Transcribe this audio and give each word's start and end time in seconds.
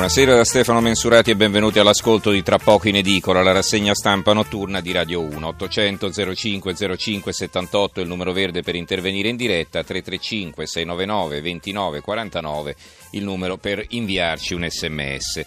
Buonasera 0.00 0.34
da 0.34 0.46
Stefano 0.46 0.80
Mensurati 0.80 1.30
e 1.30 1.36
benvenuti 1.36 1.78
all'ascolto 1.78 2.30
di 2.30 2.42
Tra 2.42 2.56
poco 2.56 2.88
in 2.88 2.96
edicola, 2.96 3.42
la 3.42 3.52
rassegna 3.52 3.94
stampa 3.94 4.32
notturna 4.32 4.80
di 4.80 4.92
Radio 4.92 5.20
1. 5.20 5.46
800 5.46 6.34
05 6.34 6.96
05 6.96 7.30
78 7.30 8.00
il 8.00 8.08
numero 8.08 8.32
verde 8.32 8.62
per 8.62 8.76
intervenire 8.76 9.28
in 9.28 9.36
diretta, 9.36 9.84
335 9.84 10.66
699 10.66 11.40
29 11.42 12.00
49 12.00 12.76
il 13.10 13.24
numero 13.24 13.58
per 13.58 13.84
inviarci 13.90 14.54
un 14.54 14.66
sms. 14.66 15.44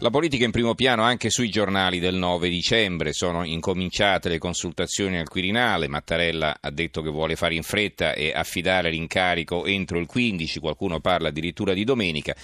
La 0.00 0.10
politica 0.10 0.44
in 0.44 0.50
primo 0.50 0.74
piano 0.74 1.04
anche 1.04 1.30
sui 1.30 1.48
giornali 1.48 2.00
del 2.00 2.16
9 2.16 2.48
dicembre. 2.48 3.12
Sono 3.12 3.44
incominciate 3.44 4.28
le 4.28 4.38
consultazioni 4.38 5.16
al 5.16 5.28
Quirinale. 5.28 5.86
Mattarella 5.86 6.56
ha 6.60 6.70
detto 6.72 7.02
che 7.02 7.08
vuole 7.08 7.36
fare 7.36 7.54
in 7.54 7.62
fretta 7.62 8.14
e 8.14 8.32
affidare 8.34 8.90
l'incarico 8.90 9.64
entro 9.64 10.00
il 10.00 10.06
15, 10.06 10.58
qualcuno 10.58 10.98
parla 10.98 11.28
addirittura 11.28 11.72
di 11.72 11.84
domenica 11.84 12.34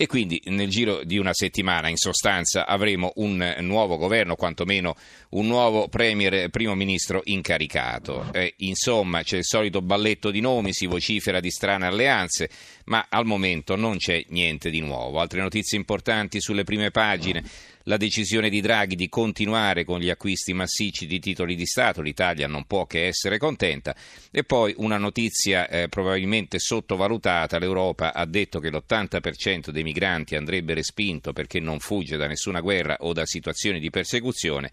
e 0.00 0.06
quindi 0.06 0.40
nel 0.44 0.68
giro 0.68 1.02
di 1.02 1.18
una 1.18 1.32
settimana 1.32 1.88
in 1.88 1.96
sostanza 1.96 2.68
avremo 2.68 3.10
un 3.16 3.56
nuovo 3.62 3.96
governo, 3.96 4.36
quantomeno 4.36 4.94
un 5.30 5.48
nuovo 5.48 5.88
premier, 5.88 6.50
primo 6.50 6.76
ministro 6.76 7.20
incaricato. 7.24 8.30
Eh, 8.32 8.54
insomma 8.58 9.24
c'è 9.24 9.38
il 9.38 9.44
solito 9.44 9.82
balletto 9.82 10.30
di 10.30 10.38
nomi, 10.38 10.72
si 10.72 10.86
vocifera 10.86 11.40
di 11.40 11.50
strane 11.50 11.86
alleanze, 11.86 12.48
ma 12.84 13.06
al 13.08 13.26
momento 13.26 13.74
non 13.74 13.96
c'è 13.96 14.24
niente 14.28 14.70
di 14.70 14.78
nuovo. 14.78 15.18
Altre 15.18 15.40
notizie 15.40 15.76
importanti 15.76 16.40
sulle 16.40 16.62
prime 16.62 16.92
pagine 16.92 17.42
la 17.88 17.96
decisione 17.96 18.50
di 18.50 18.60
Draghi 18.60 18.94
di 18.94 19.08
continuare 19.08 19.84
con 19.84 19.98
gli 19.98 20.10
acquisti 20.10 20.52
massicci 20.52 21.06
di 21.06 21.18
titoli 21.18 21.54
di 21.54 21.64
Stato, 21.64 22.02
l'Italia 22.02 22.46
non 22.46 22.66
può 22.66 22.84
che 22.84 23.06
essere 23.06 23.38
contenta, 23.38 23.96
e 24.30 24.44
poi 24.44 24.74
una 24.76 24.98
notizia 24.98 25.66
eh, 25.68 25.88
probabilmente 25.88 26.58
sottovalutata, 26.58 27.58
l'Europa 27.58 28.12
ha 28.12 28.26
detto 28.26 28.60
che 28.60 28.70
l'80% 28.70 29.70
dei 29.70 29.82
migranti 29.82 30.36
andrebbe 30.36 30.74
respinto 30.74 31.32
perché 31.32 31.60
non 31.60 31.78
fugge 31.78 32.18
da 32.18 32.26
nessuna 32.26 32.60
guerra 32.60 32.98
o 33.00 33.14
da 33.14 33.24
situazioni 33.24 33.80
di 33.80 33.88
persecuzione. 33.88 34.70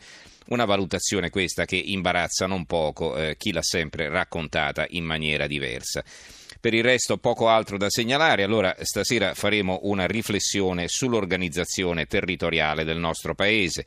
Una 0.47 0.66
valutazione 0.66 1.29
questa 1.29 1.63
che 1.63 1.77
imbarazza 1.77 2.45
non 2.47 2.66
poco 2.66 3.16
eh, 3.16 3.35
chi 3.38 3.53
l'ha 3.53 3.63
sempre 3.63 4.09
raccontata 4.09 4.85
in 4.89 5.05
maniera 5.05 5.47
diversa. 5.47 6.03
Per 6.66 6.73
il 6.73 6.81
resto 6.83 7.19
poco 7.19 7.47
altro 7.47 7.77
da 7.77 7.91
segnalare, 7.91 8.41
allora 8.41 8.75
stasera 8.80 9.35
faremo 9.35 9.81
una 9.83 10.08
riflessione 10.08 10.88
sull'organizzazione 10.88 12.07
territoriale 12.07 12.83
del 12.83 12.97
nostro 12.97 13.35
Paese. 13.35 13.85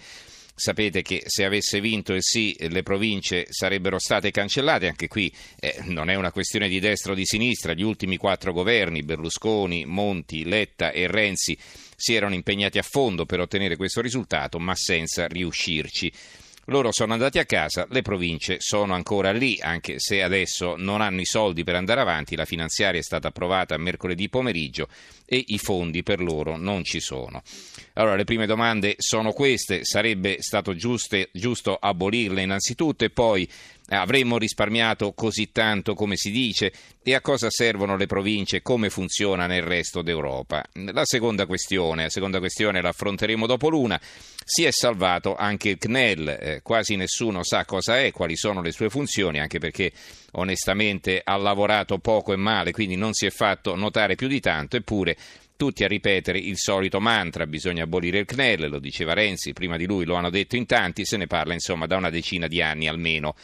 Sapete 0.54 1.02
che 1.02 1.24
se 1.26 1.44
avesse 1.44 1.80
vinto 1.80 2.12
il 2.12 2.22
sì 2.22 2.56
le 2.68 2.84
province 2.84 3.46
sarebbero 3.50 3.98
state 3.98 4.30
cancellate, 4.30 4.86
anche 4.86 5.08
qui 5.08 5.28
eh, 5.58 5.80
non 5.86 6.08
è 6.08 6.14
una 6.14 6.30
questione 6.30 6.68
di 6.68 6.78
destra 6.78 7.10
o 7.10 7.14
di 7.16 7.26
sinistra, 7.26 7.72
gli 7.72 7.82
ultimi 7.82 8.16
quattro 8.16 8.52
governi, 8.52 9.02
Berlusconi, 9.02 9.84
Monti, 9.84 10.44
Letta 10.44 10.92
e 10.92 11.08
Renzi, 11.08 11.58
si 11.96 12.14
erano 12.14 12.36
impegnati 12.36 12.78
a 12.78 12.82
fondo 12.82 13.26
per 13.26 13.40
ottenere 13.40 13.74
questo 13.74 14.00
risultato, 14.00 14.60
ma 14.60 14.76
senza 14.76 15.26
riuscirci. 15.26 16.12
Loro 16.70 16.92
sono 16.92 17.14
andati 17.14 17.38
a 17.38 17.46
casa, 17.46 17.86
le 17.88 18.02
province 18.02 18.56
sono 18.58 18.92
ancora 18.92 19.32
lì, 19.32 19.58
anche 19.58 19.98
se 19.98 20.22
adesso 20.22 20.74
non 20.76 21.00
hanno 21.00 21.22
i 21.22 21.24
soldi 21.24 21.64
per 21.64 21.74
andare 21.74 22.02
avanti, 22.02 22.36
la 22.36 22.44
finanziaria 22.44 23.00
è 23.00 23.02
stata 23.02 23.28
approvata 23.28 23.74
mercoledì 23.78 24.28
pomeriggio 24.28 24.86
e 25.24 25.42
i 25.46 25.56
fondi 25.56 26.02
per 26.02 26.20
loro 26.20 26.58
non 26.58 26.84
ci 26.84 27.00
sono. 27.00 27.42
Allora 27.98 28.14
le 28.14 28.22
prime 28.22 28.46
domande 28.46 28.94
sono 28.98 29.32
queste, 29.32 29.84
sarebbe 29.84 30.36
stato 30.38 30.76
giuste, 30.76 31.30
giusto 31.32 31.74
abolirle 31.74 32.42
innanzitutto 32.42 33.04
e 33.04 33.10
poi 33.10 33.48
avremmo 33.88 34.38
risparmiato 34.38 35.12
così 35.14 35.50
tanto 35.50 35.94
come 35.94 36.14
si 36.14 36.30
dice? 36.30 36.72
E 37.02 37.14
a 37.14 37.20
cosa 37.20 37.50
servono 37.50 37.96
le 37.96 38.06
province, 38.06 38.62
come 38.62 38.88
funziona 38.88 39.46
nel 39.48 39.62
resto 39.62 40.02
d'Europa. 40.02 40.62
La 40.92 41.04
seconda 41.04 41.44
questione, 41.46 42.04
la 42.04 42.10
seconda 42.10 42.38
questione 42.38 42.80
la 42.80 42.90
affronteremo 42.90 43.46
dopo 43.46 43.68
l'una, 43.68 44.00
si 44.44 44.62
è 44.62 44.70
salvato 44.70 45.34
anche 45.34 45.70
il 45.70 45.78
CNEL, 45.78 46.28
eh, 46.28 46.60
quasi 46.62 46.94
nessuno 46.94 47.42
sa 47.42 47.64
cosa 47.64 47.98
è, 47.98 48.12
quali 48.12 48.36
sono 48.36 48.62
le 48.62 48.70
sue 48.70 48.90
funzioni, 48.90 49.40
anche 49.40 49.58
perché 49.58 49.90
onestamente 50.32 51.20
ha 51.24 51.36
lavorato 51.36 51.98
poco 51.98 52.32
e 52.32 52.36
male, 52.36 52.70
quindi 52.70 52.94
non 52.94 53.12
si 53.12 53.26
è 53.26 53.30
fatto 53.30 53.74
notare 53.74 54.14
più 54.14 54.28
di 54.28 54.38
tanto, 54.38 54.76
eppure 54.76 55.16
tutti 55.58 55.82
a 55.82 55.88
ripetere 55.88 56.38
il 56.38 56.56
solito 56.56 57.00
mantra, 57.00 57.44
bisogna 57.44 57.82
abolire 57.82 58.20
il 58.20 58.26
CNEL, 58.26 58.68
lo 58.68 58.78
diceva 58.78 59.12
Renzi, 59.12 59.52
prima 59.52 59.76
di 59.76 59.86
lui 59.86 60.04
lo 60.04 60.14
hanno 60.14 60.30
detto 60.30 60.54
in 60.54 60.66
tanti, 60.66 61.04
se 61.04 61.16
ne 61.16 61.26
parla 61.26 61.52
insomma 61.52 61.86
da 61.86 61.96
una 61.96 62.10
decina 62.10 62.46
di 62.46 62.62
anni 62.62 62.86
almeno 62.86 63.34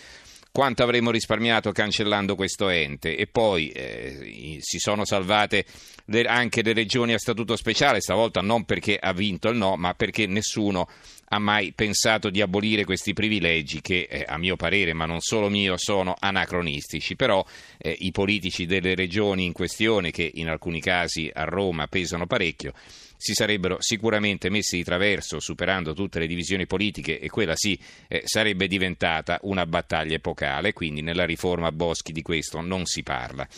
quanto 0.55 0.85
avremmo 0.85 1.11
risparmiato 1.11 1.73
cancellando 1.73 2.37
questo 2.37 2.69
ente 2.69 3.17
e 3.17 3.27
poi 3.27 3.71
eh, 3.71 4.59
si 4.61 4.79
sono 4.79 5.05
salvate 5.05 5.65
le, 6.05 6.23
anche 6.23 6.63
le 6.63 6.73
regioni 6.73 7.13
a 7.13 7.19
statuto 7.19 7.57
speciale, 7.57 8.01
stavolta 8.01 8.41
non 8.41 8.65
perché 8.65 8.97
ha 8.97 9.13
vinto 9.13 9.49
il 9.49 9.57
no, 9.57 9.75
ma 9.75 9.95
perché 9.95 10.29
nessuno 10.29 10.89
ha 11.31 11.41
mai 11.41 11.73
pensato 11.73 12.31
di 12.31 12.41
abolire 12.41 12.85
questi 12.85 13.15
privilegi 13.15 13.81
che 13.81 14.07
eh, 14.09 14.25
a 14.29 14.39
mio 14.39 14.55
parere, 14.55 14.93
ma 14.93 15.07
non 15.07 15.21
solo 15.21 15.49
mio, 15.49 15.77
sono 15.77 16.15
anacronistici. 16.17 17.17
Però 17.17 17.45
eh, 17.77 17.97
i 17.99 18.13
politici 18.13 18.65
delle 18.65 18.95
regioni 18.95 19.47
in 19.47 19.53
questione, 19.53 20.13
che 20.13 20.31
in 20.35 20.49
alcuni 20.49 20.81
casi 20.81 21.29
a 21.35 21.43
Roma 21.43 21.89
pesano 21.89 22.27
parecchio, 22.27 22.75
si 23.25 23.33
sarebbero 23.33 23.79
sicuramente 23.81 24.51
messi 24.51 24.77
di 24.77 24.85
traverso 24.85 25.41
superando 25.41 25.95
tutte 25.95 26.19
le 26.19 26.27
divisioni 26.27 26.67
politiche 26.67 27.19
e 27.19 27.31
quella 27.31 27.57
sì 27.57 27.79
eh, 28.07 28.21
sarebbe 28.27 28.67
diventata 28.67 29.39
una 29.45 29.65
battaglia 29.65 30.17
epocale, 30.17 30.75
quindi 30.75 31.01
nella 31.01 31.25
riforma 31.25 31.73
Boschi 31.73 32.13
di 32.13 32.21
questo 32.21 32.61
non 32.61 32.85
si 32.85 33.03
parla. 33.03 33.49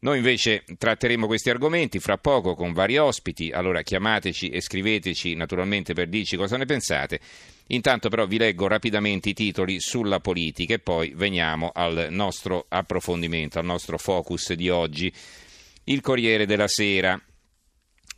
Noi 0.00 0.16
invece 0.16 0.64
tratteremo 0.76 1.28
questi 1.28 1.48
argomenti 1.48 2.00
fra 2.00 2.18
poco 2.18 2.56
con 2.56 2.72
vari 2.72 2.98
ospiti, 2.98 3.52
allora 3.52 3.82
chiamateci 3.82 4.48
e 4.48 4.60
scriveteci 4.60 5.36
naturalmente 5.36 5.92
per 5.92 6.08
dirci 6.08 6.36
cosa 6.36 6.56
ne 6.56 6.64
pensate. 6.64 7.20
Intanto 7.68 8.08
però 8.08 8.26
vi 8.26 8.36
leggo 8.36 8.66
rapidamente 8.66 9.28
i 9.28 9.34
titoli 9.34 9.78
sulla 9.78 10.18
politica 10.18 10.74
e 10.74 10.80
poi 10.80 11.12
veniamo 11.14 11.70
al 11.72 12.08
nostro 12.10 12.66
approfondimento, 12.68 13.60
al 13.60 13.64
nostro 13.64 13.96
focus 13.96 14.54
di 14.54 14.68
oggi. 14.68 15.12
Il 15.84 16.00
Corriere 16.00 16.46
della 16.46 16.66
Sera. 16.66 17.22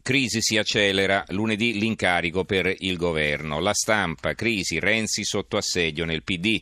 Crisi 0.02 0.40
si 0.40 0.56
accelera, 0.56 1.24
lunedì 1.28 1.78
l'incarico 1.78 2.44
per 2.44 2.74
il 2.78 2.96
governo. 2.96 3.60
La 3.60 3.74
stampa, 3.74 4.34
crisi, 4.34 4.78
Renzi 4.78 5.24
sotto 5.24 5.58
assedio 5.58 6.06
nel 6.06 6.22
PD. 6.22 6.60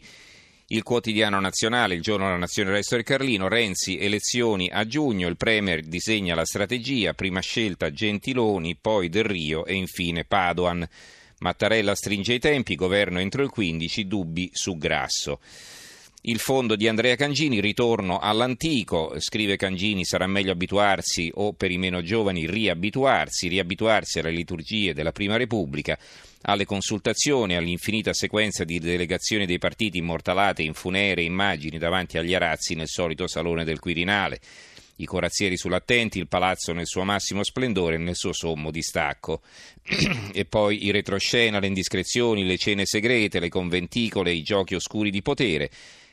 Il 0.67 0.83
quotidiano 0.83 1.39
nazionale, 1.41 1.95
il 1.95 2.03
giorno 2.03 2.27
della 2.27 2.37
nazione 2.37 2.73
Resto 2.73 2.97
del 2.97 3.05
Carlino, 3.05 3.49
Renzi, 3.49 3.97
elezioni 3.99 4.69
a 4.71 4.85
giugno, 4.87 5.29
il 5.29 5.37
Premier 5.37 5.83
disegna 5.83 6.35
la 6.35 6.45
strategia, 6.45 7.15
prima 7.15 7.41
scelta 7.41 7.91
Gentiloni, 7.91 8.77
poi 8.77 9.09
Del 9.09 9.25
Rio 9.25 9.65
e 9.65 9.75
infine 9.75 10.25
Padoan. 10.25 10.87
Mattarella 11.39 11.95
stringe 11.95 12.35
i 12.35 12.41
tempi, 12.41 12.75
governo 12.75 13.21
entro 13.21 13.43
il 13.43 13.51
15, 13.51 14.07
dubbi 14.07 14.51
su 14.53 14.77
Grasso. 14.77 15.39
Il 16.29 16.41
fondo 16.41 16.77
di 16.77 16.87
Andrea 16.87 17.17
Cangini, 17.17 17.59
ritorno 17.59 18.19
all'antico, 18.19 19.15
scrive 19.17 19.57
Cangini, 19.57 20.05
sarà 20.05 20.27
meglio 20.27 20.53
abituarsi 20.53 21.31
o 21.37 21.55
per 21.55 21.71
i 21.71 21.79
meno 21.79 22.03
giovani 22.03 22.47
riabituarsi, 22.47 23.49
riabituarsi 23.49 24.19
alle 24.19 24.33
liturgie 24.33 24.93
della 24.93 25.13
Prima 25.13 25.39
Repubblica 25.39 25.99
alle 26.43 26.67
consultazioni, 26.67 27.57
all'infinita 27.57 28.13
sequenza 28.13 28.65
di 28.65 28.79
delegazioni 28.79 29.47
dei 29.47 29.57
partiti 29.57 29.97
immortalate 29.97 30.63
in 30.63 30.75
funere 30.75 31.23
immagini 31.23 31.79
davanti 31.79 32.19
agli 32.19 32.35
arazzi 32.35 32.75
nel 32.75 32.89
solito 32.89 33.27
salone 33.27 33.65
del 33.65 33.79
Quirinale. 33.79 34.39
I 34.97 35.07
corazzieri 35.07 35.57
sull'attenti, 35.57 36.19
il 36.19 36.29
palazzo 36.29 36.75
nel 36.75 36.87
suo 36.87 37.05
massimo 37.05 37.43
splendore 37.43 37.95
e 37.95 37.99
nel 37.99 38.17
suo 38.17 38.35
sommo 38.35 38.71
distacco. 38.71 39.41
e 40.35 40.45
poi 40.45 40.85
i 40.85 40.91
retroscena, 40.91 41.59
le 41.59 41.69
indiscrezioni, 41.69 42.45
le 42.45 42.59
cene 42.59 42.85
segrete, 42.85 43.41
le 43.41 43.49
conventicole, 43.49 44.31
i 44.31 44.43
giochi 44.43 44.75
oscuri 44.75 45.11
di 45.11 45.23
potere 45.23 45.71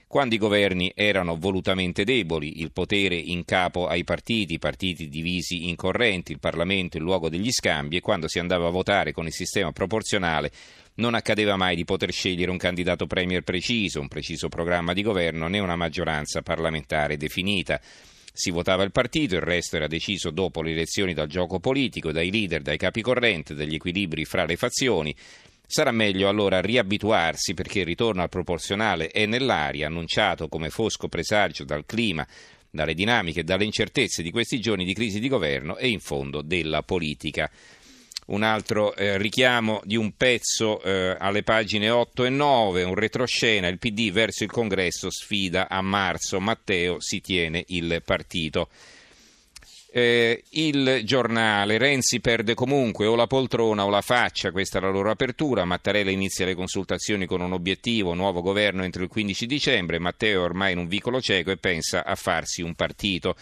quando 0.08 0.36
i 0.36 0.38
governi 0.38 0.92
erano 0.96 1.36
volutamente 1.36 2.04
deboli, 2.04 2.62
il 2.62 2.72
potere 2.72 3.16
in 3.16 3.44
capo 3.44 3.88
ai 3.88 4.04
partiti, 4.04 4.60
partiti 4.60 5.10
divisi 5.10 5.68
in 5.68 5.76
correnti, 5.76 6.32
il 6.32 6.40
Parlamento 6.40 6.98
il 6.98 7.04
luogo 7.04 7.28
degli 7.28 7.52
scambi 7.52 7.98
e 7.98 8.02
quando 8.02 8.28
si 8.28 8.40
andava 8.40 8.68
a 8.68 8.72
votare 8.72 9.12
con 9.12 9.26
il 9.26 9.34
sistema 9.34 9.72
proporzionale 9.72 10.52
non 10.96 11.14
accadeva 11.14 11.58
mai 11.58 11.76
di 11.76 11.84
poter 11.84 12.12
scegliere 12.12 12.52
un 12.52 12.58
candidato 12.58 13.08
premier 13.08 13.44
preciso, 13.44 14.00
un 14.00 14.08
preciso 14.08 14.48
programma 14.48 14.94
di 14.94 15.02
governo 15.02 15.48
né 15.48 15.60
una 15.60 15.76
maggioranza 15.76 16.42
parlamentare 16.42 17.18
definita. 17.18 17.82
Si 18.38 18.52
votava 18.52 18.84
il 18.84 18.92
partito, 18.92 19.36
il 19.36 19.42
resto 19.42 19.78
era 19.78 19.88
deciso 19.88 20.30
dopo 20.30 20.62
le 20.62 20.72
elezioni 20.72 21.14
dal 21.14 21.28
gioco 21.28 21.60
politico, 21.60 22.12
dai 22.12 22.32
leader, 22.32 22.62
dai 22.62 22.78
capi 22.78 23.02
corrente, 23.02 23.56
dagli 23.56 23.76
equilibri 23.76 24.26
fra 24.26 24.46
le 24.46 24.58
fazioni. 24.58 25.16
Sarà 25.68 25.92
meglio 25.92 26.30
allora 26.30 26.62
riabituarsi 26.62 27.54
perché 27.54 27.80
il 27.80 27.86
ritorno 27.86 28.22
al 28.22 28.30
proporzionale 28.30 29.08
è 29.08 29.26
nell'aria, 29.26 29.88
annunciato 29.88 30.48
come 30.48 30.70
fosco 30.70 31.08
presagio 31.08 31.64
dal 31.64 31.86
clima, 31.86 32.26
dalle 32.70 32.94
dinamiche 32.94 33.42
e 33.42 33.44
dalle 33.44 33.66
incertezze 33.66 34.22
di 34.22 34.32
questi 34.32 34.60
giorni 34.60 34.86
di 34.86 34.94
crisi 34.94 35.20
di 35.20 35.30
governo 35.30 35.78
e 35.78 35.88
in 35.88 36.00
fondo 36.00 36.42
della 36.42 36.84
politica 36.84 37.50
un 38.28 38.42
altro 38.42 38.96
eh, 38.96 39.18
richiamo 39.18 39.82
di 39.84 39.96
un 39.96 40.14
pezzo 40.16 40.82
eh, 40.82 41.16
alle 41.20 41.44
pagine 41.44 41.90
8 41.92 42.26
e 42.26 42.30
9, 42.30 42.84
un 42.84 42.96
retroscena, 42.96 43.68
il 43.68 43.78
PD 43.78 44.12
verso 44.12 44.44
il 44.44 44.50
congresso 44.50 45.12
sfida 45.12 45.70
a 45.70 45.82
marzo, 45.82 46.40
Matteo 46.40 47.00
si 47.00 47.22
tiene 47.22 47.64
il 47.68 48.02
partito. 48.04 48.70
Eh, 49.98 50.44
il 50.50 51.04
giornale, 51.06 51.78
Renzi 51.78 52.20
perde 52.20 52.54
comunque 52.54 53.06
o 53.06 53.16
la 53.16 53.28
poltrona 53.28 53.86
o 53.86 53.90
la 53.90 54.02
faccia, 54.02 54.52
questa 54.52 54.78
è 54.78 54.82
la 54.82 54.90
loro 54.90 55.10
apertura, 55.10 55.64
Mattarella 55.64 56.12
inizia 56.12 56.46
le 56.46 56.54
consultazioni 56.54 57.26
con 57.26 57.40
un 57.40 57.54
obiettivo, 57.54 58.14
nuovo 58.14 58.42
governo 58.42 58.84
entro 58.84 59.04
il 59.04 59.08
15 59.08 59.46
dicembre, 59.46 59.98
Matteo 59.98 60.42
è 60.42 60.44
ormai 60.44 60.74
in 60.74 60.80
un 60.80 60.88
vicolo 60.90 61.22
cieco 61.22 61.52
e 61.52 61.56
pensa 61.56 62.04
a 62.04 62.16
farsi 62.16 62.62
un 62.62 62.76
partito. 62.76 63.38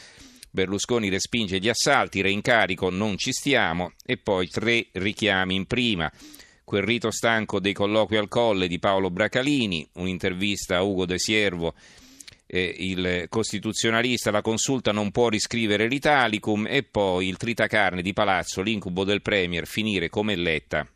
Berlusconi 0.51 1.09
respinge 1.09 1.57
gli 1.57 1.69
assalti, 1.69 2.21
reincarico 2.21 2.91
non 2.91 3.17
ci 3.17 3.31
stiamo 3.31 3.93
e 4.05 4.17
poi 4.17 4.47
tre 4.47 4.85
richiami 4.91 5.55
in 5.55 5.65
prima. 5.65 6.11
Quel 6.63 6.83
rito 6.83 7.09
stanco 7.09 7.59
dei 7.59 7.73
colloqui 7.73 8.15
al 8.15 8.27
colle 8.27 8.67
di 8.67 8.77
Paolo 8.77 9.09
Bracalini, 9.09 9.89
un'intervista 9.93 10.77
a 10.77 10.83
Ugo 10.83 11.07
De 11.07 11.17
Siervo, 11.17 11.73
eh, 12.45 12.75
il 12.79 13.25
costituzionalista, 13.29 14.31
la 14.31 14.41
consulta 14.41 14.91
non 14.91 15.11
può 15.11 15.29
riscrivere 15.29 15.87
l'Italicum 15.87 16.67
e 16.67 16.83
poi 16.83 17.27
il 17.27 17.37
tritacarne 17.37 18.01
di 18.01 18.13
Palazzo, 18.13 18.61
l'incubo 18.61 19.03
del 19.03 19.21
Premier, 19.21 19.67
finire 19.67 20.09
come 20.09 20.35
Letta 20.35 20.87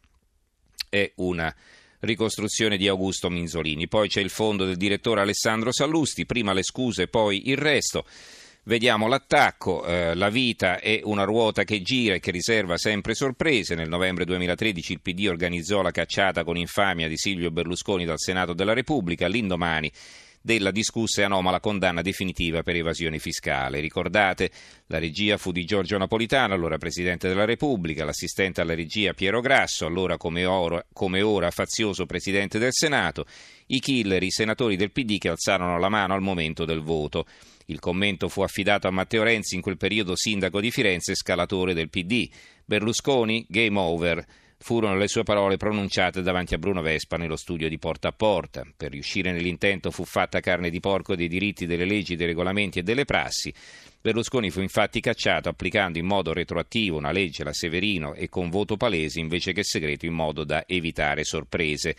è 0.89 1.11
una 1.15 1.53
ricostruzione 1.99 2.77
di 2.77 2.87
Augusto 2.87 3.29
Minzolini. 3.29 3.87
Poi 3.87 4.07
c'è 4.07 4.21
il 4.21 4.29
fondo 4.29 4.65
del 4.65 4.77
direttore 4.77 5.21
Alessandro 5.21 5.71
Sallusti, 5.71 6.25
prima 6.25 6.53
le 6.53 6.63
scuse, 6.63 7.07
poi 7.07 7.49
il 7.49 7.57
resto. 7.57 8.05
Vediamo 8.63 9.07
l'attacco, 9.07 9.85
eh, 9.85 10.13
la 10.13 10.29
vita 10.29 10.81
è 10.81 10.99
una 11.03 11.23
ruota 11.23 11.63
che 11.63 11.81
gira 11.81 12.15
e 12.15 12.19
che 12.19 12.31
riserva 12.31 12.77
sempre 12.77 13.15
sorprese. 13.15 13.75
Nel 13.75 13.87
novembre 13.87 14.25
2013 14.25 14.91
il 14.91 14.99
PD 14.99 15.27
organizzò 15.29 15.81
la 15.81 15.91
cacciata 15.91 16.43
con 16.43 16.57
infamia 16.57 17.07
di 17.07 17.17
Silvio 17.17 17.49
Berlusconi 17.49 18.03
dal 18.03 18.19
Senato 18.19 18.51
della 18.51 18.73
Repubblica. 18.73 19.27
L'indomani 19.27 19.89
della 20.41 20.71
discussa 20.71 21.21
e 21.21 21.25
anomala 21.25 21.59
condanna 21.59 22.01
definitiva 22.01 22.63
per 22.63 22.75
evasione 22.75 23.19
fiscale. 23.19 23.79
Ricordate, 23.79 24.51
la 24.87 24.99
regia 24.99 25.37
fu 25.37 25.51
di 25.51 25.65
Giorgio 25.65 25.97
Napolitano, 25.97 26.53
allora 26.53 26.77
Presidente 26.77 27.27
della 27.27 27.45
Repubblica, 27.45 28.05
l'assistente 28.05 28.61
alla 28.61 28.75
regia 28.75 29.13
Piero 29.13 29.41
Grasso, 29.41 29.85
allora 29.85 30.17
come 30.17 30.45
ora, 30.45 30.83
come 30.93 31.21
ora 31.21 31.51
fazioso 31.51 32.05
Presidente 32.05 32.59
del 32.59 32.71
Senato, 32.71 33.25
i 33.67 33.79
killer, 33.79 34.23
i 34.23 34.31
senatori 34.31 34.75
del 34.75 34.91
PD 34.91 35.17
che 35.17 35.29
alzarono 35.29 35.77
la 35.77 35.89
mano 35.89 36.13
al 36.13 36.21
momento 36.21 36.65
del 36.65 36.81
voto. 36.81 37.25
Il 37.65 37.79
commento 37.79 38.29
fu 38.29 38.41
affidato 38.41 38.87
a 38.87 38.91
Matteo 38.91 39.23
Renzi, 39.23 39.55
in 39.55 39.61
quel 39.61 39.75
periodo 39.75 40.15
sindaco 40.15 40.61
di 40.61 40.71
Firenze 40.71 41.11
e 41.11 41.15
scalatore 41.15 41.73
del 41.73 41.89
PD. 41.89 42.29
Berlusconi, 42.63 43.45
game 43.49 43.77
over. 43.77 44.25
Furono 44.59 44.97
le 44.97 45.07
sue 45.07 45.23
parole 45.23 45.55
pronunciate 45.55 46.21
davanti 46.21 46.55
a 46.55 46.57
Bruno 46.57 46.81
Vespa 46.81 47.15
nello 47.15 47.35
studio 47.35 47.69
di 47.69 47.77
Porta 47.77 48.09
a 48.09 48.11
Porta. 48.11 48.65
Per 48.75 48.91
riuscire 48.91 49.31
nell'intento 49.31 49.91
fu 49.91 50.03
fatta 50.03 50.39
carne 50.39 50.69
di 50.69 50.79
porco 50.79 51.15
dei 51.15 51.27
diritti, 51.27 51.67
delle 51.67 51.85
leggi, 51.85 52.15
dei 52.15 52.27
regolamenti 52.27 52.79
e 52.79 52.83
delle 52.83 53.05
prassi. 53.05 53.53
Berlusconi 54.01 54.49
fu 54.49 54.61
infatti 54.61 54.99
cacciato 54.99 55.47
applicando 55.47 55.99
in 55.99 56.05
modo 56.05 56.33
retroattivo 56.33 56.97
una 56.97 57.11
legge, 57.11 57.43
la 57.43 57.53
Severino, 57.53 58.13
e 58.13 58.29
con 58.29 58.49
voto 58.49 58.77
palese 58.77 59.19
invece 59.19 59.53
che 59.53 59.63
segreto 59.63 60.05
in 60.05 60.13
modo 60.13 60.43
da 60.43 60.63
evitare 60.65 61.23
sorprese. 61.23 61.95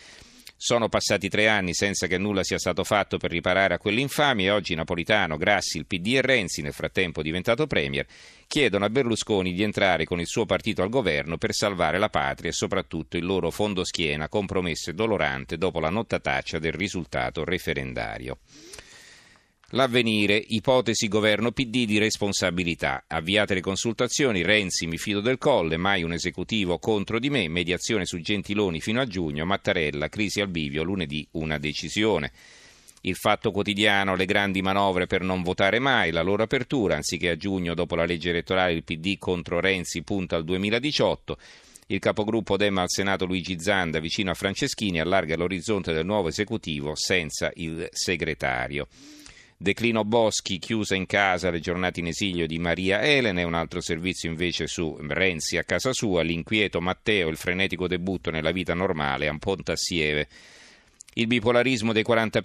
Sono 0.61 0.89
passati 0.89 1.29
tre 1.29 1.47
anni 1.47 1.73
senza 1.73 2.09
che 2.09 2.19
nulla 2.19 2.43
sia 2.43 2.59
stato 2.59 2.83
fatto 2.83 3.17
per 3.17 3.31
riparare 3.31 3.75
a 3.75 3.79
quell'infamia 3.79 4.47
e 4.47 4.51
oggi 4.51 4.75
Napolitano, 4.75 5.37
Grassi, 5.37 5.79
il 5.79 5.87
PD 5.87 6.17
e 6.17 6.21
Renzi, 6.21 6.63
nel 6.63 6.73
frattempo 6.73 7.23
diventato 7.23 7.69
Premier, 7.69 8.05
chiedono 8.49 8.85
a 8.85 8.91
Berlusconi 8.91 9.53
di 9.53 9.63
entrare 9.63 10.05
con 10.05 10.19
il 10.19 10.27
suo 10.27 10.47
partito 10.47 10.83
al 10.83 10.89
governo 10.89 11.39
per 11.39 11.55
salvare 11.55 11.99
la 11.99 12.09
patria 12.09 12.51
e 12.51 12.55
soprattutto 12.55 13.17
il 13.17 13.25
loro 13.25 13.53
fondo 13.53 13.85
schiena 13.85 14.29
compromesso 14.29 14.91
e 14.91 14.95
dolorante 14.95 15.59
dopo 15.59 15.79
la 15.79 15.91
nottataccia 15.91 16.59
del 16.59 16.73
risultato 16.73 17.45
referendario. 17.45 18.39
L'avvenire, 19.73 20.43
ipotesi 20.43 21.09
governo 21.09 21.53
PD 21.53 21.85
di 21.85 21.99
responsabilità. 21.99 23.05
Avviate 23.07 23.53
le 23.53 23.61
consultazioni, 23.61 24.43
Renzi 24.43 24.87
mi 24.87 24.97
fido 24.97 25.21
del 25.21 25.37
colle, 25.37 25.77
mai 25.77 26.03
un 26.03 26.15
esecutivo 26.15 26.79
contro 26.79 27.19
di 27.19 27.29
me, 27.29 27.49
mediazione 27.49 28.07
su 28.07 28.19
Gentiloni 28.19 28.81
fino 28.81 28.99
a 28.99 29.05
giugno, 29.05 29.45
Mattarella, 29.45 30.09
crisi 30.09 30.41
al 30.41 30.49
bivio, 30.49 30.83
lunedì 30.83 31.29
una 31.33 31.59
decisione. 31.59 32.33
Il 33.03 33.17
fatto 33.17 33.51
quotidiano, 33.51 34.17
le 34.17 34.25
grandi 34.25 34.63
manovre 34.63 35.07
per 35.07 35.21
non 35.21 35.43
votare 35.43 35.79
mai, 35.81 36.13
la 36.13 36.23
loro 36.23 36.45
apertura, 36.45 36.95
anziché 36.95 37.29
a 37.29 37.37
giugno 37.37 37.75
dopo 37.75 37.95
la 37.95 38.07
legge 38.07 38.31
elettorale 38.31 38.73
il 38.73 38.85
PD 38.85 39.19
contro 39.19 39.61
Renzi 39.61 40.01
punta 40.01 40.37
al 40.37 40.45
2018. 40.45 41.37
Il 41.89 41.99
capogruppo 41.99 42.57
Demma 42.57 42.81
al 42.81 42.91
Senato 42.91 43.27
Luigi 43.27 43.61
Zanda, 43.61 44.01
vicino 44.01 44.31
a 44.31 44.35
Franceschini, 44.35 44.99
allarga 44.99 45.37
l'orizzonte 45.37 45.93
del 45.93 46.07
nuovo 46.07 46.29
esecutivo 46.29 46.95
senza 46.95 47.51
il 47.57 47.87
segretario. 47.93 48.89
Declino 49.61 50.05
Boschi, 50.05 50.61
chiusa 50.61 50.95
in 50.95 51.05
casa 51.05 51.51
le 51.51 51.59
giornate 51.59 51.99
in 51.99 52.07
esilio 52.07 52.47
di 52.47 52.61
Maria 52.61 53.03
Elena 53.03 53.45
un 53.45 53.55
altro 53.55 53.81
servizio 53.81 54.31
invece 54.31 54.69
su 54.69 54.97
Renzi 55.01 55.57
a 55.57 55.65
casa 55.65 55.93
sua, 55.93 56.23
l'inquieto 56.23 56.81
Matteo, 56.81 57.29
il 57.29 57.37
frenetico 57.37 57.89
debutto 57.89 58.31
nella 58.31 58.53
vita 58.53 58.75
normale 58.75 59.27
a 59.27 59.37
Pontassieve. 59.37 60.29
Il 61.15 61.27
bipolarismo 61.27 61.93
dei 61.93 62.05
40 62.05 62.41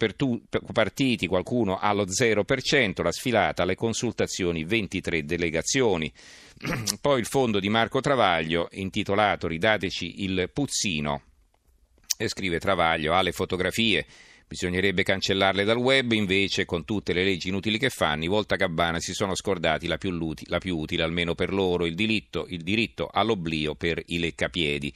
partiti, 0.72 1.28
qualcuno 1.28 1.78
allo 1.78 2.04
0%, 2.04 3.02
la 3.04 3.12
sfilata, 3.12 3.64
le 3.64 3.76
consultazioni, 3.76 4.64
23 4.64 5.24
delegazioni. 5.24 6.12
Poi 7.00 7.20
il 7.20 7.26
fondo 7.26 7.60
di 7.60 7.68
Marco 7.68 8.00
Travaglio, 8.00 8.66
intitolato 8.72 9.46
Ridateci 9.46 10.24
il 10.24 10.50
puzzino, 10.52 11.22
e 12.18 12.26
scrive 12.26 12.58
Travaglio, 12.58 13.14
ha 13.14 13.22
le 13.22 13.30
fotografie 13.30 14.04
Bisognerebbe 14.46 15.02
cancellarle 15.02 15.64
dal 15.64 15.78
web, 15.78 16.12
invece, 16.12 16.64
con 16.64 16.84
tutte 16.84 17.12
le 17.12 17.24
leggi 17.24 17.48
inutili 17.48 17.78
che 17.78 17.88
fanno, 17.88 18.24
i 18.24 18.28
Volta 18.28 18.56
Gabbana 18.56 19.00
si 19.00 19.12
sono 19.12 19.34
scordati 19.34 19.86
la 19.86 19.98
più, 19.98 20.10
luti, 20.10 20.44
la 20.48 20.58
più 20.58 20.76
utile, 20.76 21.02
almeno 21.02 21.34
per 21.34 21.52
loro, 21.52 21.86
il 21.86 21.94
diritto, 21.94 22.46
il 22.48 22.62
diritto 22.62 23.08
all'oblio 23.10 23.74
per 23.74 24.00
i 24.06 24.18
leccapiedi. 24.18 24.92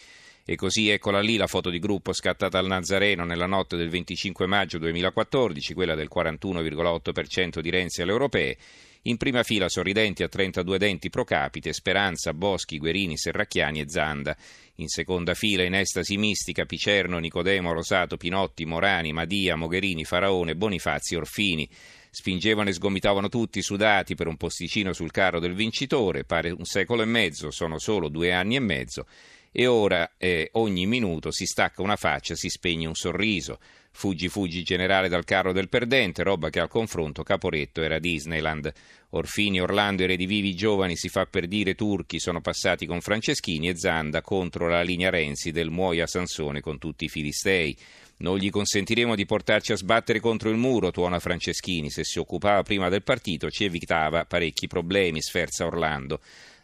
E 0.50 0.56
così 0.56 0.88
eccola 0.88 1.20
lì 1.20 1.36
la 1.36 1.46
foto 1.46 1.68
di 1.68 1.78
gruppo 1.78 2.14
scattata 2.14 2.58
al 2.58 2.66
Nazareno 2.66 3.26
nella 3.26 3.44
notte 3.44 3.76
del 3.76 3.90
25 3.90 4.46
maggio 4.46 4.78
2014, 4.78 5.74
quella 5.74 5.94
del 5.94 6.08
41,8% 6.10 7.60
di 7.60 7.68
Renzi 7.68 8.00
alle 8.00 8.12
europee. 8.12 8.56
In 9.02 9.18
prima 9.18 9.42
fila 9.42 9.68
sorridenti 9.68 10.22
a 10.22 10.28
32 10.28 10.78
denti 10.78 11.10
pro 11.10 11.24
capite 11.24 11.74
Speranza, 11.74 12.32
Boschi, 12.32 12.78
Guerini, 12.78 13.18
Serracchiani 13.18 13.80
e 13.80 13.90
Zanda. 13.90 14.34
In 14.76 14.88
seconda 14.88 15.34
fila 15.34 15.64
in 15.64 15.74
estasi 15.74 16.16
mistica 16.16 16.64
Picerno, 16.64 17.18
Nicodemo, 17.18 17.70
Rosato, 17.74 18.16
Pinotti, 18.16 18.64
Morani, 18.64 19.12
Madia, 19.12 19.54
Mogherini, 19.54 20.06
Faraone, 20.06 20.56
Bonifazzi, 20.56 21.14
Orfini. 21.14 21.68
Spingevano 22.08 22.70
e 22.70 22.72
sgomitavano 22.72 23.28
tutti 23.28 23.60
sudati 23.60 24.14
per 24.14 24.28
un 24.28 24.38
posticino 24.38 24.94
sul 24.94 25.10
carro 25.10 25.40
del 25.40 25.52
vincitore, 25.52 26.24
pare 26.24 26.48
un 26.48 26.64
secolo 26.64 27.02
e 27.02 27.04
mezzo, 27.04 27.50
sono 27.50 27.78
solo 27.78 28.08
due 28.08 28.32
anni 28.32 28.56
e 28.56 28.60
mezzo 28.60 29.04
e 29.52 29.66
ora 29.66 30.12
eh, 30.16 30.50
ogni 30.52 30.86
minuto 30.86 31.30
si 31.30 31.46
stacca 31.46 31.82
una 31.82 31.96
faccia, 31.96 32.34
si 32.34 32.48
spegne 32.48 32.86
un 32.86 32.94
sorriso. 32.94 33.58
Fuggi 33.90 34.28
fuggi 34.28 34.62
generale 34.62 35.08
dal 35.08 35.24
carro 35.24 35.52
del 35.52 35.68
perdente, 35.68 36.22
roba 36.22 36.50
che 36.50 36.60
al 36.60 36.68
confronto 36.68 37.24
Caporetto 37.24 37.82
era 37.82 37.98
Disneyland. 37.98 38.72
Orfini, 39.10 39.60
Orlando 39.60 40.02
e 40.02 40.06
Redivivi 40.06 40.54
giovani 40.54 40.94
si 40.94 41.08
fa 41.08 41.26
per 41.26 41.48
dire 41.48 41.74
turchi 41.74 42.20
sono 42.20 42.40
passati 42.40 42.86
con 42.86 43.00
Franceschini 43.00 43.68
e 43.68 43.76
Zanda 43.76 44.20
contro 44.20 44.68
la 44.68 44.82
linea 44.82 45.10
Renzi 45.10 45.50
del 45.50 45.70
Muoia 45.70 46.06
Sansone 46.06 46.60
con 46.60 46.78
tutti 46.78 47.06
i 47.06 47.08
filistei. 47.08 47.76
Non 48.18 48.36
gli 48.36 48.50
consentiremo 48.50 49.14
di 49.16 49.26
portarci 49.26 49.72
a 49.72 49.76
sbattere 49.76 50.20
contro 50.20 50.50
il 50.50 50.56
muro, 50.56 50.90
tuona 50.90 51.18
Franceschini. 51.18 51.90
Se 51.90 52.04
si 52.04 52.18
occupava 52.18 52.62
prima 52.62 52.88
del 52.88 53.02
partito 53.02 53.50
ci 53.50 53.64
evitava 53.64 54.24
parecchi 54.26 54.66
problemi, 54.68 55.22
sferza 55.22 55.66
Orlando 55.66 56.20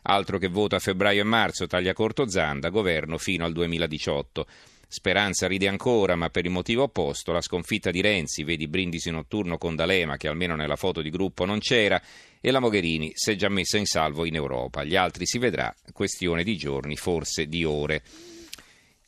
altro 0.07 0.39
che 0.39 0.49
voto 0.49 0.77
a 0.77 0.81
febbraio 0.81 1.21
e 1.21 1.25
marzo, 1.25 1.67
taglia 1.67 1.93
corto 1.93 2.29
Zanda, 2.29 2.71
governo 2.71 3.19
fino 3.19 3.45
al 3.45 3.53
2018. 3.53 4.47
Speranza 4.87 5.49
ride 5.49 5.67
ancora, 5.67 6.15
ma 6.15 6.31
per 6.31 6.45
il 6.45 6.53
motivo 6.53 6.85
opposto, 6.85 7.33
la 7.33 7.41
sconfitta 7.41 7.91
di 7.91 8.01
Renzi, 8.01 8.45
vedi 8.45 8.69
brindisi 8.69 9.11
notturno 9.11 9.59
con 9.59 9.75
D'Alema, 9.75 10.17
che 10.17 10.29
almeno 10.29 10.55
nella 10.55 10.77
foto 10.77 11.03
di 11.03 11.11
gruppo 11.11 11.45
non 11.45 11.59
c'era, 11.59 12.01
e 12.41 12.51
la 12.51 12.61
Mogherini 12.61 13.11
si 13.15 13.33
è 13.33 13.35
già 13.35 13.49
messa 13.49 13.77
in 13.77 13.87
salvo 13.87 14.25
in 14.25 14.37
Europa. 14.37 14.85
Gli 14.85 14.95
altri 14.95 15.27
si 15.27 15.39
vedrà, 15.39 15.75
questione 15.93 16.45
di 16.45 16.57
giorni, 16.57 16.97
forse 16.97 17.49
di 17.49 17.65
ore. 17.65 18.03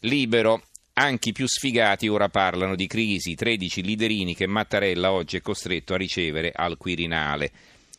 Libero. 0.00 0.62
Anche 0.98 1.28
i 1.28 1.32
più 1.32 1.46
sfigati 1.46 2.08
ora 2.08 2.30
parlano 2.30 2.74
di 2.74 2.86
crisi, 2.86 3.34
13 3.34 3.82
liderini 3.82 4.34
che 4.34 4.46
Mattarella 4.46 5.12
oggi 5.12 5.36
è 5.36 5.42
costretto 5.42 5.92
a 5.92 5.98
ricevere 5.98 6.50
al 6.54 6.78
Quirinale. 6.78 7.52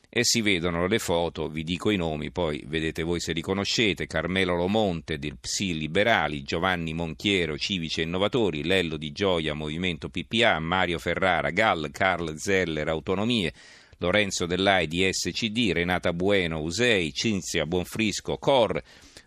E 0.09 0.23
si 0.23 0.41
vedono 0.41 0.87
le 0.87 0.99
foto, 0.99 1.49
vi 1.49 1.63
dico 1.63 1.91
i 1.91 1.97
nomi, 1.97 2.31
poi 2.31 2.63
vedete 2.65 3.03
voi 3.03 3.19
se 3.19 3.33
li 3.33 3.41
conoscete, 3.41 4.07
Carmelo 4.07 4.55
Lomonte 4.55 5.19
del 5.19 5.37
Psi 5.37 5.77
Liberali, 5.77 6.43
Giovanni 6.43 6.93
Monchiero, 6.93 7.57
Civici 7.57 8.01
Innovatori, 8.01 8.63
Lello 8.63 8.97
Di 8.97 9.11
Gioia, 9.11 9.53
Movimento 9.53 10.09
PPA, 10.09 10.59
Mario 10.59 10.97
Ferrara, 10.97 11.51
Gall, 11.51 11.91
Carl 11.91 12.37
Zeller, 12.37 12.87
Autonomie, 12.87 13.53
Lorenzo 13.97 14.45
Dell'Ai 14.45 14.87
di 14.87 15.07
SCD, 15.11 15.71
Renata 15.73 16.13
Bueno, 16.13 16.61
Usei, 16.61 17.11
Cinzia 17.11 17.65
Bonfrisco, 17.65 18.37
Cor, 18.37 18.81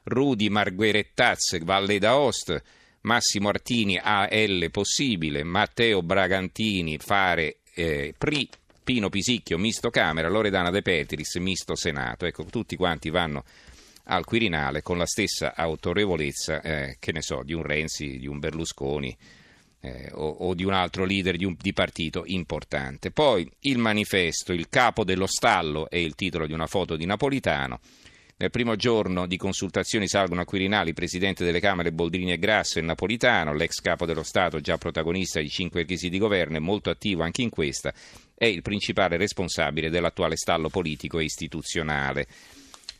Rudi 0.05 0.49
Marguerettaz, 0.49 1.63
Valle 1.63 1.99
d'Aost, 1.99 2.63
Massimo 3.03 3.49
Artini, 3.49 3.99
AL 4.03 4.69
Possibile, 4.71 5.43
Matteo 5.43 6.03
Bragantini, 6.03 6.99
Fare 6.99 7.59
eh, 7.75 8.15
PRI, 8.17 8.49
Pino 8.83 9.09
Pisicchio, 9.09 9.59
misto 9.59 9.91
Camera, 9.91 10.29
Loredana 10.29 10.71
De 10.71 10.83
Petris, 10.83 11.37
misto 11.37 11.75
Senato. 11.75 12.27
Ecco, 12.27 12.45
tutti 12.45 12.77
quanti 12.77 13.11
vanno 13.11 13.45
al 14.05 14.25
Quirinale 14.25 14.83
con 14.83 14.99
la 14.99 15.07
stessa 15.07 15.55
autorevolezza, 15.55 16.61
eh, 16.61 16.97
che 16.99 17.13
ne 17.13 17.23
so, 17.23 17.43
di 17.45 17.53
un 17.53 17.63
Renzi, 17.63 18.19
di 18.19 18.27
un 18.27 18.39
Berlusconi 18.39 19.17
eh, 19.81 20.11
o, 20.13 20.29
o, 20.29 20.55
di 20.55 20.65
un 20.65 20.73
altro 20.73 21.05
leader 21.05 21.37
di, 21.37 21.45
un, 21.45 21.57
di 21.59 21.73
partito 21.73 22.23
importante. 22.27 23.11
Poi 23.11 23.49
il 23.61 23.79
manifesto, 23.79 24.53
il 24.53 24.69
capo 24.69 25.05
dello 25.05 25.27
stallo 25.27 25.89
è 25.89 25.97
il 25.97 26.15
titolo 26.15 26.47
di 26.47 26.53
una 26.53 26.67
foto 26.67 26.97
di 26.97 27.07
Napolitano. 27.07 27.81
Nel 28.37 28.51
primo 28.51 28.75
giorno 28.75 29.27
di 29.27 29.37
consultazioni 29.37 30.09
salgono 30.09 30.41
a 30.41 30.47
Quirinali 30.47 30.89
il 30.89 30.95
presidente 30.95 31.45
delle 31.45 31.61
Camere 31.61 31.93
Boldrini 31.93 32.33
e 32.33 32.39
Grasso 32.39 32.79
e 32.79 32.83
Napolitano, 32.83 33.53
l'ex 33.53 33.81
capo 33.81 34.07
dello 34.07 34.23
Stato, 34.23 34.61
già 34.61 34.79
protagonista 34.79 35.41
di 35.41 35.51
cinque 35.51 35.85
crisi 35.85 36.09
di 36.09 36.19
governo 36.19 36.57
e 36.57 36.61
molto 36.61 36.89
attivo 36.89 37.23
anche 37.23 37.43
in 37.43 37.51
questa, 37.51 37.93
è 38.41 38.47
il 38.47 38.63
principale 38.63 39.19
responsabile 39.19 39.91
dell'attuale 39.91 40.35
stallo 40.35 40.71
politico 40.71 41.19
e 41.19 41.25
istituzionale. 41.25 42.27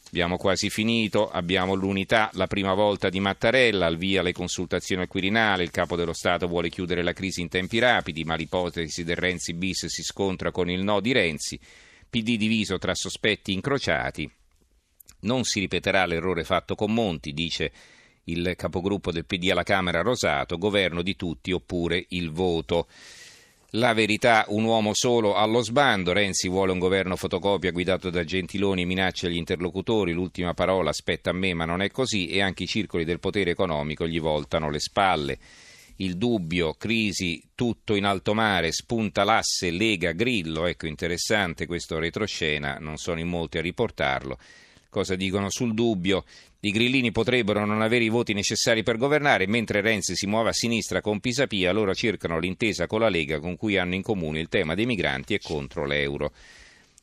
Abbiamo 0.09 0.37
quasi 0.37 0.69
finito, 0.69 1.31
abbiamo 1.31 1.73
l'unità, 1.73 2.29
la 2.35 2.47
prima 2.47 2.75
volta 2.75 3.09
di 3.09 3.21
Mattarella, 3.21 3.87
al 3.87 3.97
via 3.97 4.21
le 4.21 4.35
consultazioni 4.35 5.01
al 5.01 5.09
Quirinale, 5.09 5.63
il 5.63 5.71
capo 5.71 5.97
dello 5.97 6.13
Stato 6.13 6.47
vuole 6.47 6.69
chiudere 6.69 7.03
la 7.03 7.15
crisi 7.15 7.41
in 7.41 7.49
tempi 7.49 7.79
rapidi, 7.79 8.23
ma 8.23 8.35
l'ipotesi 8.35 9.03
del 9.03 9.17
Renzi 9.17 9.55
bis 9.55 9.87
si 9.87 10.03
scontra 10.03 10.51
con 10.51 10.69
il 10.69 10.83
no 10.83 11.01
di 11.01 11.13
Renzi, 11.13 11.59
PD 12.11 12.37
diviso 12.37 12.77
tra 12.77 12.95
sospetti 12.95 13.55
incrociati, 13.55 14.31
non 15.21 15.45
si 15.45 15.61
ripeterà 15.61 16.05
l'errore 16.05 16.45
fatto 16.45 16.75
con 16.75 16.93
Monti, 16.93 17.33
dice 17.33 17.73
il 18.25 18.53
capogruppo 18.57 19.11
del 19.11 19.25
PD 19.25 19.49
alla 19.49 19.63
Camera 19.63 20.03
Rosato, 20.03 20.59
governo 20.59 21.01
di 21.01 21.17
tutti 21.17 21.51
oppure 21.51 22.05
il 22.09 22.31
voto. 22.31 22.89
La 23.75 23.93
verità, 23.93 24.47
un 24.49 24.65
uomo 24.65 24.95
solo 24.95 25.37
allo 25.37 25.63
sbando. 25.63 26.13
Renzi 26.13 26.49
vuole 26.49 26.73
un 26.73 26.81
governo 26.81 27.15
fotocopia 27.15 27.71
guidato 27.71 28.11
da 28.11 28.25
Gentiloni, 28.25 28.85
minaccia 28.85 29.29
gli 29.29 29.37
interlocutori. 29.37 30.13
L'ultima 30.13 30.55
parola 30.55 30.93
spetta 30.93 31.31
a 31.31 31.33
me, 31.33 31.55
ma 31.55 31.67
non 31.67 31.81
è 31.81 31.89
così. 31.89 32.27
E 32.27 32.43
anche 32.43 32.65
i 32.65 32.67
circoli 32.67 33.05
del 33.05 33.21
potere 33.21 33.53
economico 33.53 34.09
gli 34.09 34.19
voltano 34.19 34.71
le 34.71 34.81
spalle. 34.81 35.39
Il 35.97 36.17
dubbio, 36.17 36.75
crisi, 36.75 37.41
tutto 37.55 37.95
in 37.95 38.07
alto 38.07 38.35
mare, 38.35 38.73
spunta 38.73 39.23
l'asse, 39.23 39.71
lega, 39.71 40.11
grillo. 40.13 40.67
Ecco, 40.67 40.87
interessante 40.87 41.67
questo 41.67 42.01
retroscena, 42.01 42.79
non 42.81 42.97
sono 42.97 43.21
in 43.21 43.29
molti 43.29 43.59
a 43.59 43.63
riportarlo 43.63 44.37
cosa 44.91 45.15
dicono 45.15 45.49
sul 45.49 45.73
dubbio. 45.73 46.25
I 46.63 46.73
grillini 46.73 47.11
potrebbero 47.11 47.65
non 47.65 47.81
avere 47.81 48.05
i 48.05 48.11
voti 48.11 48.35
necessari 48.35 48.83
per 48.83 48.99
governare, 48.99 49.47
mentre 49.47 49.81
Renzi 49.81 50.15
si 50.15 50.27
muove 50.27 50.51
a 50.51 50.53
sinistra 50.53 51.01
con 51.01 51.19
Pisapia, 51.19 51.73
loro 51.73 51.95
cercano 51.95 52.39
l'intesa 52.39 52.87
con 52.87 53.01
la 53.01 53.09
Lega 53.09 53.41
con 53.41 53.57
cui 53.57 53.79
hanno 53.79 53.95
in 53.95 54.03
comune 54.03 54.41
il 54.41 54.49
tema 54.49 54.75
dei 54.75 54.85
migranti 54.85 55.33
e 55.33 55.41
contro 55.41 55.87
l'euro. 55.87 56.35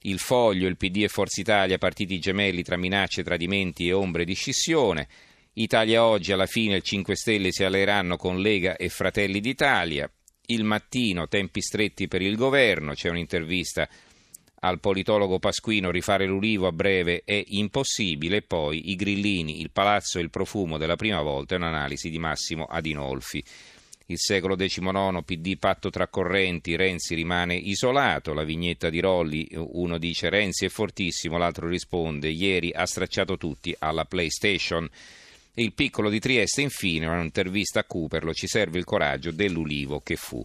Il 0.01 0.19
foglio, 0.19 0.67
il 0.67 0.77
PD 0.77 1.03
e 1.03 1.07
Forza 1.07 1.41
Italia, 1.41 1.79
partiti 1.79 2.19
gemelli 2.19 2.61
tra 2.61 2.77
minacce, 2.77 3.23
tradimenti 3.23 3.87
e 3.87 3.93
ombre 3.93 4.25
di 4.25 4.35
scissione. 4.35 5.07
Italia 5.53 6.05
oggi, 6.05 6.31
alla 6.31 6.45
fine 6.45 6.75
il 6.75 6.83
5 6.83 7.15
Stelle 7.15 7.51
si 7.51 7.63
alleeranno 7.63 8.15
con 8.15 8.39
Lega 8.39 8.75
e 8.75 8.89
Fratelli 8.89 9.39
d'Italia. 9.39 10.07
Il 10.45 10.65
mattino, 10.65 11.27
tempi 11.27 11.61
stretti 11.61 12.07
per 12.07 12.21
il 12.21 12.35
governo, 12.35 12.93
c'è 12.93 13.09
un'intervista 13.09 13.89
al 14.59 14.79
politologo 14.79 15.37
Pasquino 15.37 15.91
rifare 15.91 16.25
l'ulivo 16.25 16.65
a 16.65 16.71
breve 16.71 17.21
è 17.23 17.43
impossibile, 17.49 18.41
poi 18.41 18.89
i 18.89 18.95
grillini, 18.95 19.61
il 19.61 19.69
palazzo 19.71 20.17
e 20.17 20.21
il 20.21 20.31
profumo 20.31 20.77
della 20.77 20.95
prima 20.95 21.21
volta 21.21 21.53
è 21.53 21.57
un'analisi 21.57 22.09
di 22.09 22.17
Massimo 22.17 22.65
Adinolfi. 22.65 23.43
Il 24.09 24.17
secolo 24.17 24.55
XIX, 24.55 25.21
PD 25.23 25.57
patto 25.57 25.89
tra 25.89 26.07
correnti, 26.07 26.77
Renzi 26.77 27.13
rimane 27.13 27.55
isolato, 27.55 28.33
la 28.33 28.45
vignetta 28.45 28.89
di 28.89 29.01
Rolli, 29.01 29.47
uno 29.53 29.97
dice 29.97 30.29
Renzi 30.29 30.65
è 30.65 30.69
fortissimo, 30.69 31.37
l'altro 31.37 31.67
risponde 31.67 32.29
ieri 32.29 32.71
ha 32.73 32.85
stracciato 32.85 33.37
tutti 33.37 33.75
alla 33.77 34.05
PlayStation. 34.05 34.89
il 35.55 35.73
piccolo 35.73 36.09
di 36.09 36.19
Trieste 36.19 36.61
infine, 36.61 37.05
un'intervista 37.05 37.81
a 37.81 37.83
Cooperlo, 37.83 38.33
ci 38.33 38.47
serve 38.47 38.77
il 38.77 38.85
coraggio 38.85 39.31
dell'ulivo 39.31 39.99
che 39.99 40.15
fu. 40.15 40.43